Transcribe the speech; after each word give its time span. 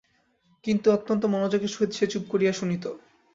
কিন্তু 0.65 0.87
অত্যন্ত 0.91 1.23
মনোযোগের 1.25 1.71
সহিত 1.71 1.91
সে 1.91 2.05
চুপ 2.07 2.23
করিয়া 2.29 2.53
শুনিত। 2.53 2.85